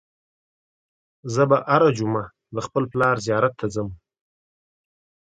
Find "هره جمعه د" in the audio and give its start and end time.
1.71-2.57